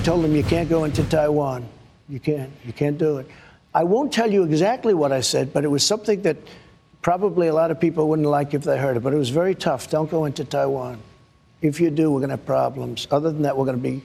[0.00, 1.66] told him, You can't go into Taiwan.
[2.08, 2.50] You can't.
[2.64, 3.28] You can't do it.
[3.72, 6.36] I won't tell you exactly what I said, but it was something that
[7.02, 9.00] probably a lot of people wouldn't like if they heard it.
[9.00, 9.90] But it was very tough.
[9.90, 10.98] Don't go into Taiwan.
[11.62, 13.06] If you do, we're going to have problems.
[13.10, 14.02] Other than that, we're going to be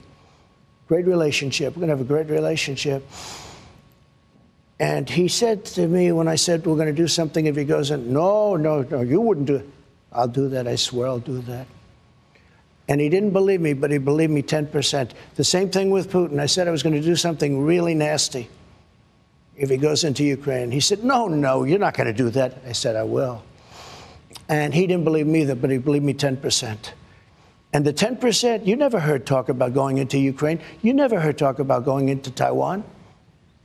[0.88, 1.74] great relationship.
[1.74, 3.08] We're going to have a great relationship.
[4.78, 7.64] And he said to me when I said we're going to do something, if he
[7.64, 9.66] goes in, no, no, no, you wouldn't do it.
[10.12, 10.68] I'll do that.
[10.68, 11.66] I swear I'll do that.
[12.88, 15.10] And he didn't believe me, but he believed me 10%.
[15.34, 16.38] The same thing with Putin.
[16.38, 18.48] I said I was going to do something really nasty
[19.56, 20.70] if he goes into Ukraine.
[20.70, 22.58] He said, No, no, you're not going to do that.
[22.66, 23.42] I said, I will.
[24.48, 26.92] And he didn't believe me either, but he believed me 10%.
[27.72, 30.60] And the 10%, you never heard talk about going into Ukraine.
[30.82, 32.84] You never heard talk about going into Taiwan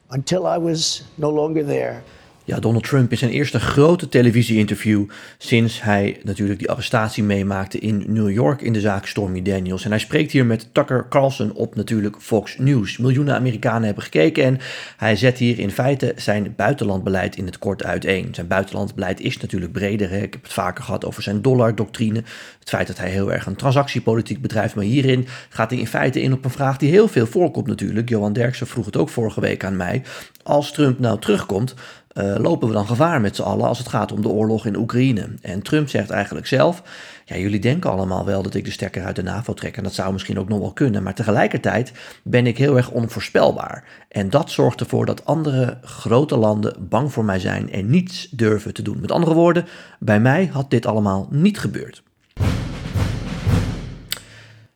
[0.09, 2.03] until I was no longer there.
[2.43, 5.05] Ja, Donald Trump in zijn eerste grote televisie-interview
[5.37, 9.83] sinds hij natuurlijk die arrestatie meemaakte in New York in de zaak Stormy Daniels.
[9.83, 12.97] En hij spreekt hier met Tucker Carlson op natuurlijk Fox News.
[12.97, 14.57] Miljoenen Amerikanen hebben gekeken en
[14.97, 18.35] hij zet hier in feite zijn buitenlandbeleid in het kort uiteen.
[18.35, 20.11] Zijn buitenlandbeleid is natuurlijk breder.
[20.11, 22.23] Ik heb het vaker gehad over zijn dollardoctrine.
[22.59, 24.75] Het feit dat hij heel erg een transactiepolitiek bedrijft.
[24.75, 28.09] Maar hierin gaat hij in feite in op een vraag die heel veel voorkomt natuurlijk.
[28.09, 30.01] Johan Derksen vroeg het ook vorige week aan mij.
[30.43, 31.75] Als Trump nou terugkomt,
[32.13, 34.77] uh, lopen we dan gevaar met z'n allen als het gaat om de oorlog in
[34.77, 35.29] Oekraïne.
[35.41, 36.83] En Trump zegt eigenlijk zelf:
[37.25, 39.77] ja, jullie denken allemaal wel dat ik de stekker uit de NAVO trek.
[39.77, 41.03] En dat zou misschien ook nog wel kunnen.
[41.03, 41.91] Maar tegelijkertijd
[42.23, 43.83] ben ik heel erg onvoorspelbaar.
[44.07, 48.73] En dat zorgt ervoor dat andere grote landen bang voor mij zijn en niets durven
[48.73, 48.99] te doen.
[48.99, 49.65] Met andere woorden,
[49.99, 52.03] bij mij had dit allemaal niet gebeurd.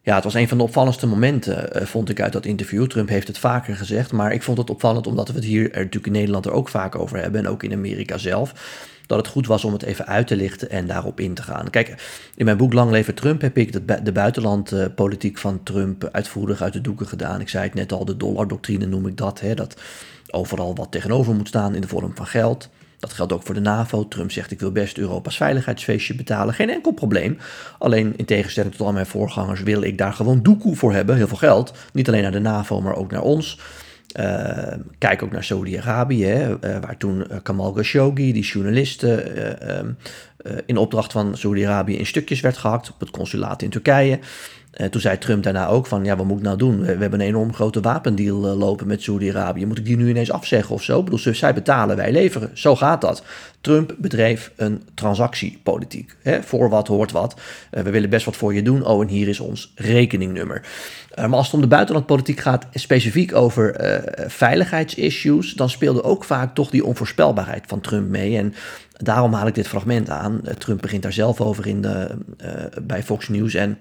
[0.05, 2.87] Ja, het was een van de opvallendste momenten, uh, vond ik uit dat interview.
[2.87, 5.77] Trump heeft het vaker gezegd, maar ik vond het opvallend omdat we het hier er
[5.77, 8.53] natuurlijk in Nederland er ook vaak over hebben en ook in Amerika zelf.
[9.05, 11.69] Dat het goed was om het even uit te lichten en daarop in te gaan.
[11.69, 11.95] Kijk,
[12.35, 16.73] in mijn boek Lang Leven Trump heb ik de, de buitenlandpolitiek van Trump uitvoerig uit
[16.73, 17.41] de doeken gedaan.
[17.41, 19.39] Ik zei het net al, de dollardoctrine noem ik dat.
[19.39, 19.81] Hè, dat
[20.31, 22.69] overal wat tegenover moet staan in de vorm van geld.
[22.99, 24.07] Dat geldt ook voor de NAVO.
[24.07, 26.53] Trump zegt ik wil best Europa's veiligheidsfeestje betalen.
[26.53, 27.37] Geen enkel probleem.
[27.79, 31.15] Alleen in tegenstelling tot al mijn voorgangers wil ik daar gewoon doekoe voor hebben.
[31.15, 31.73] Heel veel geld.
[31.93, 33.59] Niet alleen naar de NAVO, maar ook naar ons.
[34.19, 39.91] Uh, kijk ook naar Saudi-Arabië, uh, waar toen uh, Kamal Khashoggi, die journalist, ehm,
[40.65, 44.19] in opdracht van Saudi-Arabië in stukjes werd gehakt op het consulaat in Turkije.
[44.77, 46.79] Uh, toen zei Trump daarna ook van, ja, wat moet ik nou doen?
[46.79, 49.65] We, hebben een enorm grote wapendeal uh, lopen met Saudi-Arabië.
[49.65, 50.99] Moet ik die nu ineens afzeggen of zo?
[50.99, 52.49] Ik bedoel, zij betalen, wij leveren.
[52.53, 53.23] Zo gaat dat.
[53.61, 56.15] Trump bedreef een transactiepolitiek.
[56.21, 56.43] Hè?
[56.43, 57.35] Voor wat hoort wat.
[57.71, 58.85] Uh, we willen best wat voor je doen.
[58.85, 60.61] Oh, en hier is ons rekeningnummer.
[61.15, 63.75] maar als het om de buitenlandpolitiek gaat, specifiek over
[64.27, 68.37] veiligheidsissues, dan speelde ook vaak toch die onvoorspelbaarheid van Trump mee.
[68.37, 68.53] En
[68.97, 70.41] daarom haal ik dit fragment aan.
[70.57, 72.17] Trump begint daar zelf over in de,
[72.81, 73.77] bij Fox News en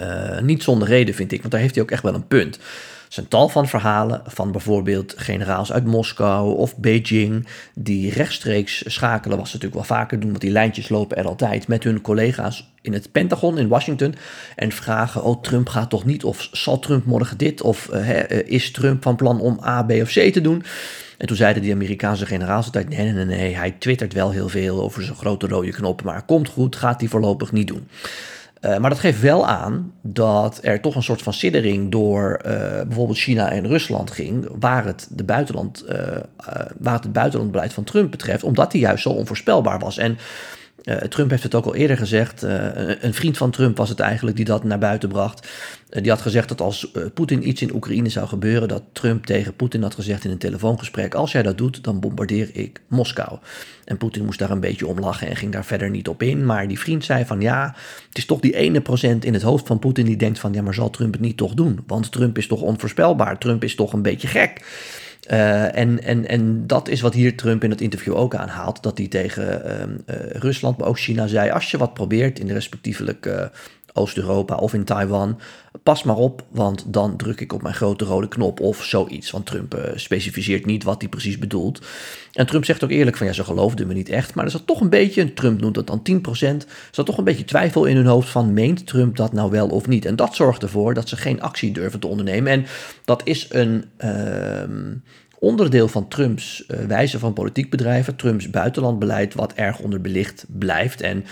[0.00, 2.56] uh, niet zonder reden vind ik, want daar heeft hij ook echt wel een punt.
[2.56, 9.36] Er zijn tal van verhalen van bijvoorbeeld generaals uit Moskou of Beijing, die rechtstreeks schakelen,
[9.36, 12.72] wat ze natuurlijk wel vaker doen, want die lijntjes lopen er altijd, met hun collega's
[12.82, 14.14] in het Pentagon in Washington
[14.56, 16.24] en vragen: Oh, Trump gaat toch niet?
[16.24, 17.62] Of zal Trump morgen dit?
[17.62, 20.64] Of uh, is Trump van plan om A, B of C te doen?
[21.18, 24.48] En toen zeiden die Amerikaanse generaals altijd: nee, nee, nee, nee, hij twittert wel heel
[24.48, 27.88] veel over zijn grote rode knop, maar komt goed, gaat hij voorlopig niet doen.
[28.60, 32.52] Uh, maar dat geeft wel aan dat er toch een soort van siddering door uh,
[32.82, 35.94] bijvoorbeeld China en Rusland ging, waar het, de buitenland, uh,
[36.78, 39.98] waar het, het buitenlandbeleid van Trump betreft, omdat hij juist zo onvoorspelbaar was.
[39.98, 40.18] En
[40.84, 42.44] uh, Trump heeft het ook al eerder gezegd.
[42.44, 42.66] Uh,
[43.00, 45.48] een vriend van Trump was het eigenlijk die dat naar buiten bracht.
[45.90, 49.54] Uh, die had gezegd dat als Poetin iets in Oekraïne zou gebeuren, dat Trump tegen
[49.54, 53.38] Poetin had gezegd in een telefoongesprek: Als jij dat doet, dan bombardeer ik Moskou.
[53.84, 56.46] En Poetin moest daar een beetje om lachen en ging daar verder niet op in.
[56.46, 57.74] Maar die vriend zei van ja,
[58.08, 60.62] het is toch die ene procent in het hoofd van Poetin die denkt van ja,
[60.62, 61.80] maar zal Trump het niet toch doen?
[61.86, 63.38] Want Trump is toch onvoorspelbaar.
[63.38, 64.60] Trump is toch een beetje gek.
[65.30, 68.82] Uh, en, en, en dat is wat hier Trump in het interview ook aanhaalt.
[68.82, 72.46] Dat hij tegen uh, uh, Rusland, maar ook China zei: als je wat probeert in
[72.46, 73.50] de respectievelijk
[73.98, 75.38] Oost-Europa of in Taiwan,
[75.82, 79.30] pas maar op, want dan druk ik op mijn grote rode knop of zoiets.
[79.30, 81.86] Want Trump specificeert niet wat hij precies bedoelt.
[82.32, 84.34] En Trump zegt ook eerlijk van ja, ze geloofden me niet echt.
[84.34, 87.24] Maar er zat toch een beetje, Trump noemt dat dan 10%, er zat toch een
[87.24, 90.04] beetje twijfel in hun hoofd van meent Trump dat nou wel of niet.
[90.04, 92.52] En dat zorgt ervoor dat ze geen actie durven te ondernemen.
[92.52, 92.66] En
[93.04, 93.84] dat is een...
[94.04, 94.62] Uh,
[95.40, 101.00] onderdeel van Trumps uh, wijze van politiek bedrijven, Trumps buitenlandbeleid, wat erg onderbelicht blijft.
[101.00, 101.24] En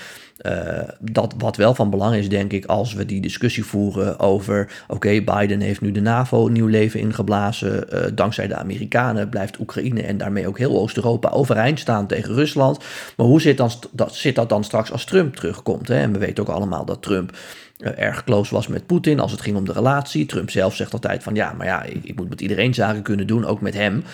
[1.01, 5.23] dat wat wel van belang is, denk ik, als we die discussie voeren over: oké,
[5.23, 7.87] Biden heeft nu de NAVO nieuw leven ingeblazen.
[8.15, 12.85] dankzij de Amerikanen blijft Oekraïne en daarmee ook heel Oost-Europa overeind staan tegen Rusland.
[13.17, 15.89] Maar hoe zit, dan, dat, zit dat dan straks als Trump terugkomt?
[15.89, 15.99] Hè?
[15.99, 17.37] En we weten ook allemaal dat Trump
[17.79, 20.27] uh, erg close was met Poetin als het ging om de relatie.
[20.27, 23.27] Trump zelf zegt altijd van ja, maar ja, ik, ik moet met iedereen zaken kunnen
[23.27, 24.05] doen, ook met hem.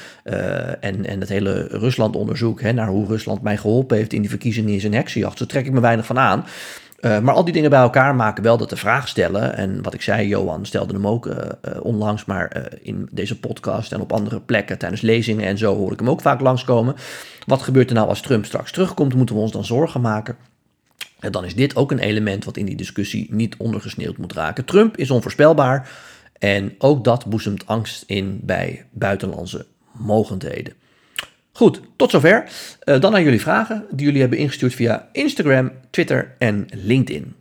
[0.81, 4.85] En, en het hele Rusland-onderzoek naar hoe Rusland mij geholpen heeft in die verkiezingen is
[4.85, 5.39] een heksenjacht.
[5.39, 8.57] Zo trek ik me weinig van Uh, maar al die dingen bij elkaar maken wel
[8.57, 9.57] dat de vraag stellen.
[9.57, 13.93] En wat ik zei, Johan stelde hem ook uh, uh, onlangs, maar in deze podcast
[13.93, 16.95] en op andere plekken tijdens lezingen en zo hoor ik hem ook vaak langskomen.
[17.47, 19.15] Wat gebeurt er nou als Trump straks terugkomt?
[19.15, 20.37] Moeten we ons dan zorgen maken?
[21.23, 24.65] En dan is dit ook een element wat in die discussie niet ondergesneeuwd moet raken.
[24.65, 25.91] Trump is onvoorspelbaar
[26.39, 30.73] en ook dat boezemt angst in bij buitenlandse mogendheden.
[31.53, 32.51] Goed, tot zover.
[32.85, 37.35] Uh, dan naar jullie vragen die jullie hebben ingestuurd via Instagram, Twitter en LinkedIn.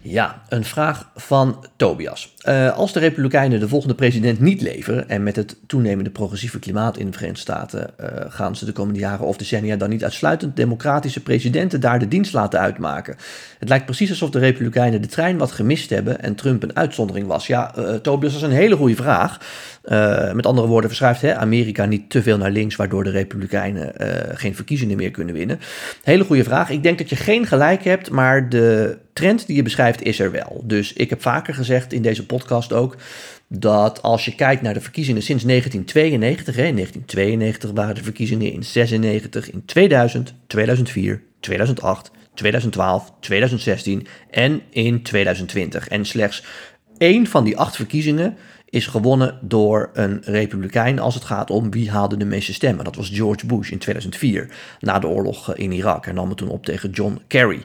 [0.00, 2.33] Ja, een vraag van Tobias.
[2.48, 6.96] Uh, als de Republikeinen de volgende president niet leveren en met het toenemende progressieve klimaat
[6.96, 10.56] in de Verenigde Staten uh, gaan ze de komende jaren of decennia dan niet uitsluitend
[10.56, 13.16] democratische presidenten daar de dienst laten uitmaken?
[13.58, 17.26] Het lijkt precies alsof de Republikeinen de trein wat gemist hebben en Trump een uitzondering
[17.26, 17.46] was.
[17.46, 19.38] Ja, uh, Tobias, dat is een hele goede vraag.
[20.34, 23.92] met andere woorden, verschuift hè, Amerika niet te veel naar links, waardoor de Republikeinen
[24.34, 25.60] geen verkiezingen meer kunnen winnen?
[26.02, 26.70] Hele goede vraag.
[26.70, 30.30] Ik denk dat je geen gelijk hebt, maar de trend die je beschrijft is er
[30.30, 30.62] wel.
[30.64, 32.32] Dus ik heb vaker gezegd in deze podcast
[32.72, 32.96] ook
[33.48, 38.52] dat als je kijkt naar de verkiezingen sinds 1992, hè, in 1992 waren de verkiezingen
[38.52, 45.88] in 96, in 2000, 2004, 2008, 2012, 2016 en in 2020.
[45.88, 46.44] En slechts
[46.98, 48.36] één van die acht verkiezingen
[48.74, 52.84] is gewonnen door een republikein als het gaat om wie haalde de meeste stemmen.
[52.84, 54.48] Dat was George Bush in 2004,
[54.80, 56.06] na de oorlog in Irak.
[56.06, 57.62] En nam het toen op tegen John Kerry.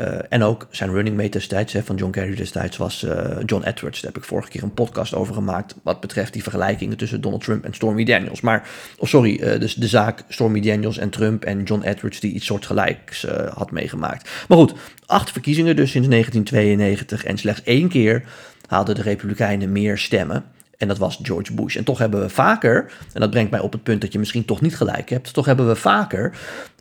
[0.00, 3.64] Uh, en ook zijn running mate destijds, hè, van John Kerry destijds, was uh, John
[3.64, 4.00] Edwards.
[4.00, 5.74] Daar heb ik vorige keer een podcast over gemaakt.
[5.82, 8.40] Wat betreft die vergelijkingen tussen Donald Trump en Stormy Daniels.
[8.40, 8.68] Maar,
[8.98, 12.46] oh sorry, uh, dus de zaak Stormy Daniels en Trump en John Edwards, die iets
[12.46, 14.30] soortgelijks had meegemaakt.
[14.48, 14.74] Maar goed,
[15.06, 17.24] acht verkiezingen dus sinds 1992.
[17.24, 18.24] En slechts één keer
[18.66, 20.44] haalden de Republikeinen meer stemmen.
[20.76, 21.76] En dat was George Bush.
[21.76, 24.44] En toch hebben we vaker, en dat brengt mij op het punt dat je misschien
[24.44, 26.36] toch niet gelijk hebt, toch hebben we vaker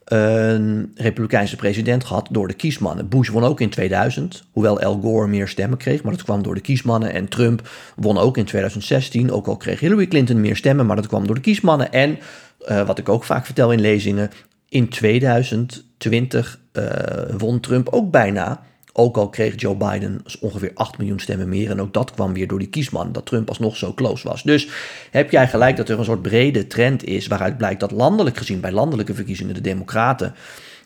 [0.07, 3.09] een republikeinse president gehad door de kiesmannen.
[3.09, 6.55] Bush won ook in 2000, hoewel Al Gore meer stemmen kreeg, maar dat kwam door
[6.55, 7.13] de kiesmannen.
[7.13, 11.07] En Trump won ook in 2016, ook al kreeg Hillary Clinton meer stemmen, maar dat
[11.07, 11.91] kwam door de kiesmannen.
[11.91, 12.17] En
[12.69, 14.31] uh, wat ik ook vaak vertel in lezingen,
[14.69, 16.83] in 2020 uh,
[17.37, 18.61] won Trump ook bijna
[18.97, 21.69] ook al kreeg Joe Biden ongeveer 8 miljoen stemmen meer.
[21.69, 24.43] En ook dat kwam weer door die kiesman, dat Trump alsnog zo close was.
[24.43, 24.67] Dus
[25.11, 28.59] heb jij gelijk dat er een soort brede trend is waaruit blijkt dat landelijk gezien
[28.59, 30.33] bij landelijke verkiezingen de Democraten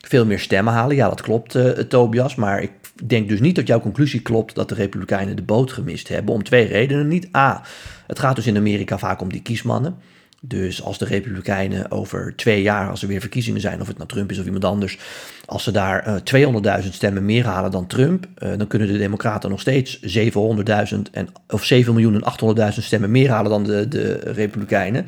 [0.02, 0.96] veel meer stemmen halen.
[0.96, 2.36] Ja, dat klopt, uh, Tobias.
[2.36, 2.72] Maar ik
[3.04, 6.34] denk dus niet dat jouw conclusie klopt dat de Republikeinen de boot gemist hebben.
[6.34, 7.36] Om twee redenen niet.
[7.36, 7.62] A,
[8.08, 9.96] het gaat dus in Amerika vaak om die kiesmannen.
[10.44, 14.10] Dus als de Republikeinen over twee jaar, als er weer verkiezingen zijn, of het nou
[14.10, 14.98] Trump is of iemand anders,
[15.46, 19.50] als ze daar uh, 200.000 stemmen meer halen dan Trump, uh, dan kunnen de Democraten
[19.50, 24.14] nog steeds 700.000 en of 7 miljoen en 800.000 stemmen meer halen dan de, de
[24.14, 25.06] Republikeinen.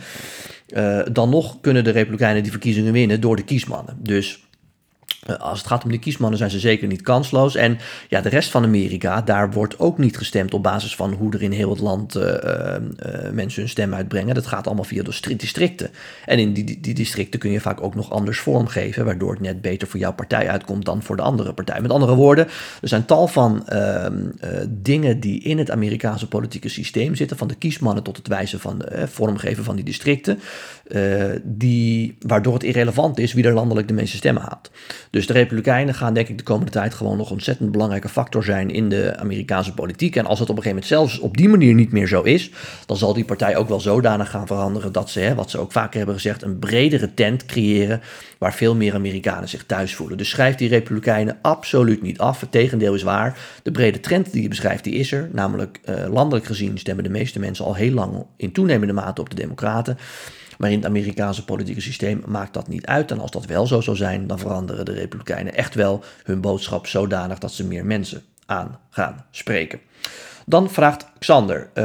[0.68, 3.98] Uh, dan nog kunnen de Republikeinen die verkiezingen winnen door de kiesmannen.
[4.00, 4.53] Dus eh,
[5.26, 7.56] als het gaat om de kiesmannen zijn ze zeker niet kansloos.
[7.56, 7.78] En
[8.10, 11.42] ja, de rest van Amerika, daar wordt ook niet gestemd op basis van hoe er
[11.42, 12.78] in heel het land uh, uh,
[13.32, 14.36] mensen hun stem uitbrengen.
[14.36, 15.90] Dat gaat allemaal via de districten.
[16.26, 19.62] En in die, die, districten kun je vaak ook nog anders vormgeven, waardoor het net
[19.62, 21.82] beter voor jouw partij uitkomt dan voor de andere partij.
[21.82, 22.48] Met andere woorden,
[22.82, 24.30] er zijn tal van ehm,
[24.70, 28.82] dingen die in het Amerikaanse politieke systeem zitten, van de kiesmannen tot het wijzen van
[29.06, 30.40] vormgeven van die districten,
[31.44, 34.72] die, waardoor het irrelevant is wie er landelijk de meeste stemmen haalt.
[35.14, 38.70] Dus de Republikeinen gaan denk ik de komende tijd gewoon nog ontzettend belangrijke factor zijn
[38.70, 40.16] in de Amerikaanse politiek.
[40.16, 42.52] En als het op een gegeven moment zelfs op die manier niet meer zo is,
[42.86, 45.72] dan zal die partij ook wel zodanig gaan veranderen dat ze, hè, wat ze ook
[45.72, 48.02] vaker hebben gezegd, een bredere tent creëren
[48.38, 50.18] waar veel meer Amerikanen zich thuis voelen.
[50.18, 52.40] Dus schrijf die Republikeinen absoluut niet af.
[52.40, 53.38] Het tegendeel is waar.
[53.64, 55.30] De brede trend die je beschrijft, die is er.
[55.32, 59.30] Namelijk uh, landelijk gezien stemmen de meeste mensen al heel lang in toenemende mate op
[59.30, 59.98] de Democraten.
[60.58, 63.12] Maar in het Amerikaanse politieke systeem maakt dat niet uit.
[63.12, 66.88] En als dat wel zo zou zijn, dan veranderen de Republikeinen echt wel hun boodschap
[66.88, 69.80] zodanig dat ze meer mensen aan gaan spreken.
[70.46, 71.84] Dan vraagt Xander: uh,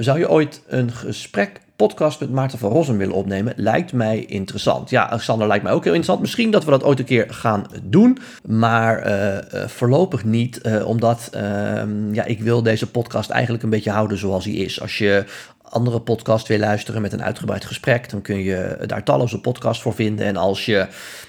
[0.00, 3.52] zou je ooit een gesprek podcast met Maarten van Rossum willen opnemen.
[3.56, 4.90] Lijkt mij interessant.
[4.90, 6.20] Ja, Alexander lijkt mij ook heel interessant.
[6.20, 8.18] Misschien dat we dat ooit een keer gaan doen.
[8.46, 10.60] Maar uh, voorlopig niet.
[10.84, 11.40] Omdat uh,
[12.12, 14.80] ja, ik wil deze podcast eigenlijk een beetje houden zoals hij is.
[14.80, 15.24] Als je
[15.70, 19.94] andere podcast wil luisteren met een uitgebreid gesprek, dan kun je daar talloze podcasts voor
[19.94, 20.26] vinden.
[20.26, 20.86] En als je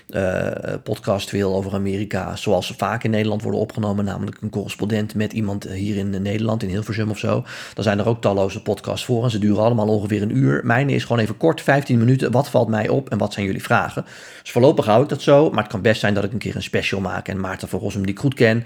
[0.10, 5.15] uh, podcast wil over Amerika, zoals ze vaak in Nederland worden opgenomen, namelijk een correspondent
[5.15, 7.43] met iemand hier in Nederland, in Hilversum of zo,
[7.74, 10.62] dan zijn er ook talloze podcasts voor en ze duren allemaal ongeveer een uur.
[10.63, 12.31] Mijne is gewoon even kort, 15 minuten.
[12.31, 14.05] Wat valt mij op en wat zijn jullie vragen?
[14.41, 16.55] Dus voorlopig hou ik dat zo, maar het kan best zijn dat ik een keer
[16.55, 18.65] een special maak en Maarten van Rossum, die ik goed ken,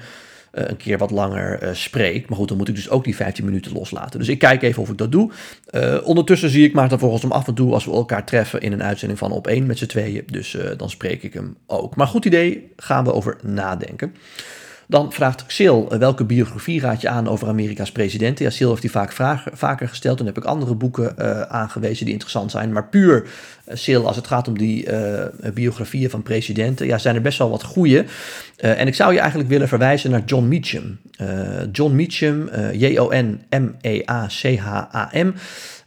[0.54, 2.30] een keer wat langer uh, spreek.
[2.30, 4.20] Maar goed, dan moet ik dus ook die 15 minuten loslaten.
[4.20, 5.32] Dus ik kijk even of ik dat doe.
[5.72, 8.72] Uh, ondertussen zie ik Maarten volgens hem af en toe als we elkaar treffen in
[8.72, 10.24] een uitzending van op één met z'n tweeën.
[10.32, 11.96] Dus dan spreek ik hem ook.
[11.96, 14.14] Maar goed idee, gaan we over nadenken.
[14.94, 18.46] Dan vraagt Sil, welke biografie raad je aan over Amerika's presidenten?
[18.46, 19.12] Ja, Sil heeft die vaak
[19.54, 20.18] vaker gesteld.
[20.18, 22.72] Toen heb ik andere boeken uh, aangewezen die interessant zijn.
[22.72, 23.28] Maar puur, uh,
[23.84, 24.88] Sil, als het gaat om die
[25.54, 28.06] biografieën van presidenten, ja, zijn er best wel wat goede.
[28.58, 30.98] en ik zou je eigenlijk willen verwijzen naar John Meacham.
[31.72, 33.34] John Meacham, J-O-N-M-E-A-C-H-A-M.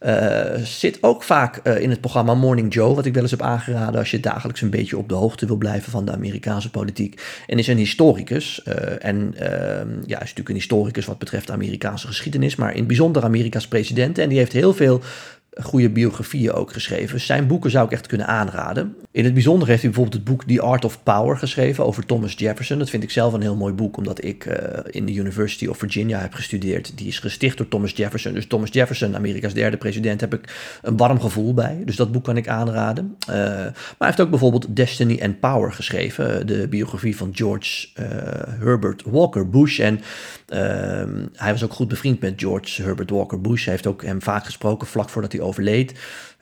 [0.00, 3.42] Uh, zit ook vaak uh, in het programma Morning Joe, wat ik wel eens heb
[3.42, 7.22] aangeraden als je dagelijks een beetje op de hoogte wil blijven van de Amerikaanse politiek.
[7.46, 8.62] En is een historicus.
[8.68, 9.34] Uh, en
[10.06, 13.68] ja, is natuurlijk een historicus wat betreft de Amerikaanse geschiedenis, maar in het bijzonder Amerika's
[13.68, 14.18] president.
[14.18, 15.00] En die heeft heel veel
[15.62, 17.20] goede biografieën ook geschreven.
[17.20, 18.96] Zijn boeken zou ik echt kunnen aanraden.
[19.10, 22.34] In het bijzonder heeft hij bijvoorbeeld het boek The Art of Power geschreven over Thomas
[22.36, 22.78] Jefferson.
[22.78, 24.54] Dat vind ik zelf een heel mooi boek, omdat ik uh,
[24.86, 26.98] in de University of Virginia heb gestudeerd.
[26.98, 28.32] Die is gesticht door Thomas Jefferson.
[28.32, 31.82] Dus Thomas Jefferson, Amerika's derde president, heb ik een warm gevoel bij.
[31.84, 33.16] Dus dat boek kan ik aanraden.
[33.30, 36.46] Uh, maar hij heeft ook bijvoorbeeld Destiny and Power geschreven.
[36.46, 37.86] De biografie van George
[38.58, 39.78] Herbert Walker Bush.
[39.78, 40.00] En
[41.32, 43.64] hij was ook goed bevriend met George Herbert Walker Bush.
[43.64, 45.94] Hij heeft ook hem vaak gesproken vlak voordat hij overleed.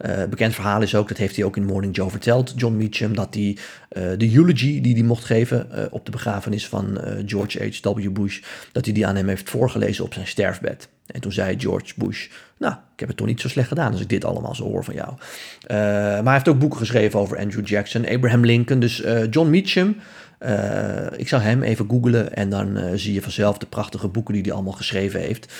[0.07, 3.15] Uh, bekend verhaal is ook, dat heeft hij ook in Morning Joe verteld, John Meacham,
[3.15, 3.57] dat hij
[3.93, 8.11] uh, de eulogy die hij mocht geven uh, op de begrafenis van George H.W.
[8.11, 8.41] Bush,
[8.73, 10.89] dat hij die aan hem heeft voorgelezen op zijn sterfbed.
[11.07, 14.01] En toen zei George Bush, nou, ik heb het toch niet zo slecht gedaan als
[14.01, 15.13] ik dit allemaal zo hoor van jou.
[15.69, 19.97] maar hij heeft ook boeken geschreven over Andrew Jackson, Abraham Lincoln, dus John Meacham,
[21.17, 24.53] ik zou hem even googlen en dan zie je vanzelf de prachtige boeken die hij
[24.53, 25.53] allemaal geschreven heeft.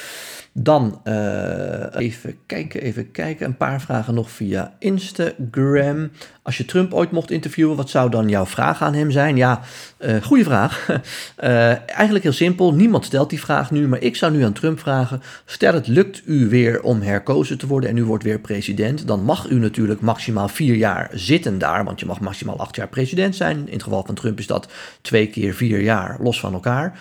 [0.57, 3.47] Dan uh, even kijken, even kijken.
[3.47, 6.11] Een paar vragen nog via Instagram.
[6.43, 9.37] Als je Trump ooit mocht interviewen, wat zou dan jouw vraag aan hem zijn?
[9.37, 9.61] Ja,
[9.99, 10.89] uh, goede vraag.
[10.89, 12.75] uh, eigenlijk heel simpel.
[12.75, 15.23] Niemand stelt die vraag nu, maar ik zou nu aan Trump vragen.
[15.45, 19.07] Stel het lukt u weer om herkozen te worden en u wordt weer president.
[19.07, 22.89] Dan mag u natuurlijk maximaal vier jaar zitten daar, want je mag maximaal acht jaar
[22.89, 23.67] president zijn.
[23.67, 26.99] In het geval van Trump is dat twee keer vier jaar los van elkaar.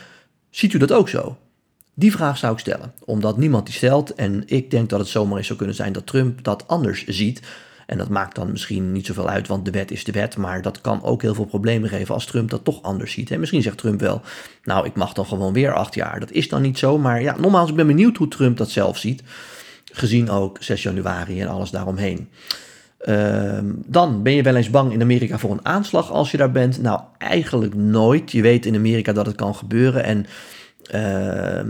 [0.50, 1.38] Ziet u dat ook zo?
[1.94, 4.14] Die vraag zou ik stellen, omdat niemand die stelt.
[4.16, 7.42] En ik denk dat het zomaar eens zou kunnen zijn dat Trump dat anders ziet.
[7.86, 10.38] En dat maakt dan misschien niet zoveel uit, want de wet is de wet.
[10.38, 13.32] Maar dat kan ook heel veel problemen geven als Trump dat toch anders ziet.
[13.32, 14.22] En misschien zegt Trump wel,
[14.64, 16.20] nou ik mag dan gewoon weer acht jaar.
[16.20, 18.98] Dat is dan niet zo, maar ja, nogmaals, ik ben benieuwd hoe Trump dat zelf
[18.98, 19.24] ziet.
[19.92, 22.30] Gezien ook 6 januari en alles daaromheen.
[23.06, 26.52] Uh, dan ben je wel eens bang in Amerika voor een aanslag als je daar
[26.52, 26.82] bent.
[26.82, 28.32] Nou, eigenlijk nooit.
[28.32, 30.04] Je weet in Amerika dat het kan gebeuren.
[30.04, 30.26] En
[30.92, 31.62] Uh, uh,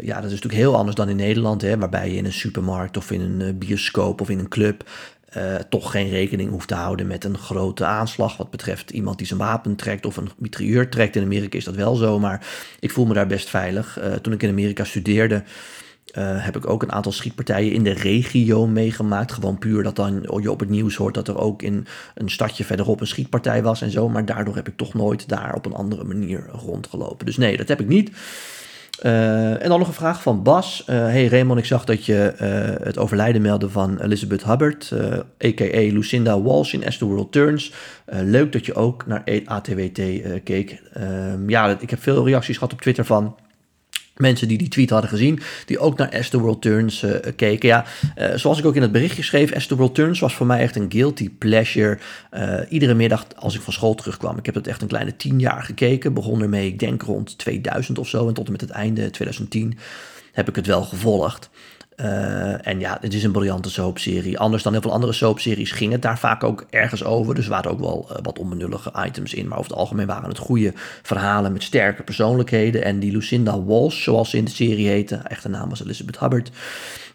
[0.00, 2.96] ja, dat is natuurlijk heel anders dan in Nederland, hè, waarbij je in een supermarkt
[2.96, 4.84] of in een uh, bioscoop of in een club
[5.30, 9.26] eh, toch geen rekening hoeft te houden met een grote aanslag wat betreft iemand die
[9.26, 11.16] zijn wapen trekt of een mitrailleur trekt.
[11.16, 12.46] In Amerika is dat wel zo, maar
[12.80, 13.98] ik voel me daar best veilig.
[13.98, 15.42] Eh, toen ik in Amerika studeerde,
[16.18, 19.32] uh, heb ik ook een aantal schietpartijen in de regio meegemaakt.
[19.32, 22.64] Gewoon puur dat dan je op het nieuws hoort dat er ook in een stadje
[22.64, 24.08] verderop een schietpartij was en zo.
[24.08, 27.26] Maar daardoor heb ik toch nooit daar op een andere manier rondgelopen.
[27.26, 28.10] Dus nee, dat heb ik niet.
[29.02, 30.84] Uh, en dan nog een vraag van Bas.
[30.90, 32.34] Uh, hey Raymond, ik zag dat je
[32.82, 34.92] het overlijden meldde van Elizabeth Hubbard,
[35.44, 35.92] a.k.a.
[35.92, 37.72] Lucinda Walsh in As the World Turns.
[38.06, 40.00] leuk dat je ook naar ATWT
[40.44, 40.82] keek.
[40.92, 43.36] Ehm, ja, ik heb veel reacties gehad op Twitter van
[44.16, 47.68] mensen die die tweet hadden gezien, die ook naar As the World Turns uh, keken.
[47.68, 47.84] Ja,
[48.18, 50.60] uh, zoals ik ook in het berichtje schreef, As the World Turns was voor mij
[50.60, 51.98] echt een guilty pleasure.
[52.32, 54.38] Uh, iedere middag als ik van school terugkwam.
[54.38, 56.14] Ik heb het echt een kleine tien jaar gekeken.
[56.14, 58.28] Begon ermee, ik denk rond 2000 of zo.
[58.28, 59.78] En tot en met het einde 2010
[60.32, 61.50] heb ik het wel gevolgd.
[62.60, 64.38] Uh, en ja, het is een briljante soapserie.
[64.38, 67.34] Anders dan heel veel andere soapseries ging het daar vaak ook ergens over.
[67.34, 69.48] Dus waren ook wel uh, wat onbenullige items in.
[69.48, 72.84] Maar over het algemeen waren het goede verhalen met sterke persoonlijkheden.
[72.84, 76.50] En die Lucinda Walsh, zoals ze in de serie heette, echte naam was Elizabeth Hubbard.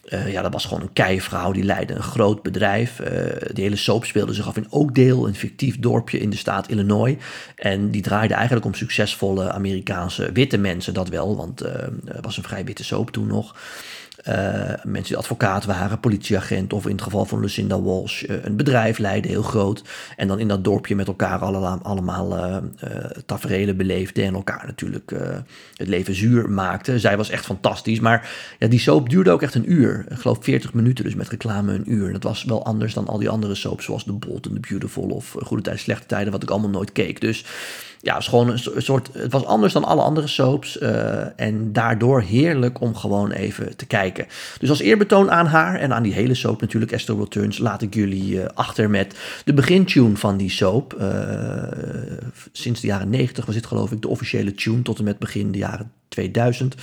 [0.05, 1.51] Uh, ja, dat was gewoon een keivrouw.
[1.51, 3.01] Die leidde een groot bedrijf.
[3.53, 7.15] die hele soap speelde zich af in Oakdale, een fictief dorpje in de staat Illinois.
[7.55, 11.35] En die draaide eigenlijk om succesvolle Amerikaanse witte mensen, dat wel.
[11.35, 11.59] Want
[12.05, 13.55] het was een vrij witte soap toen nog.
[14.83, 19.31] Mensen die advocaat waren, politieagent of in het geval van Lucinda Walsh een bedrijf leiden,
[19.31, 19.83] heel groot.
[20.15, 22.57] En dan in dat dorpje met elkaar allemaal, allemaal uh,
[23.25, 25.11] tafereelen beleefden en elkaar natuurlijk
[25.75, 26.99] het leven zuur maakten.
[26.99, 28.29] Zij was echt fantastisch, maar
[28.59, 30.05] ja, die soap duurde ook echt een uur.
[30.09, 32.11] Ik geloof 40 minuten, dus met reclame een uur.
[32.11, 35.09] Dat was wel anders dan al die andere soaps zoals The Bold and The Beautiful
[35.09, 37.21] of Goede Tijden, Slechte Tijden, wat ik allemaal nooit keek.
[37.21, 37.45] Dus
[38.05, 39.09] ja, was gewoon een soort.
[39.13, 40.81] Het was anders dan alle andere soaps.
[40.81, 44.27] Uh, en daardoor heerlijk om gewoon even te kijken.
[44.59, 47.93] Dus als eerbetoon aan haar en aan die hele soap natuurlijk, Esther Returns, laat ik
[47.93, 50.95] jullie uh, achter met de begintune van die soap.
[51.01, 51.63] Uh,
[52.51, 55.51] sinds de jaren 90 was dit geloof ik de officiële tune tot en met begin
[55.51, 56.75] de jaren 2000.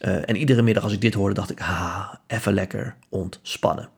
[0.00, 3.88] en iedere middag als ik dit hoorde, dacht ik, ah, even lekker ontspannen.